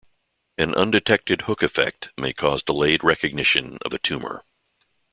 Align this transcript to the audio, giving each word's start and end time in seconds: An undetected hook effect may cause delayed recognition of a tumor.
An 0.57 0.73
undetected 0.73 1.43
hook 1.43 1.61
effect 1.61 2.11
may 2.17 2.33
cause 2.33 2.63
delayed 2.63 3.03
recognition 3.03 3.77
of 3.85 3.93
a 3.93 3.99
tumor. 3.99 4.43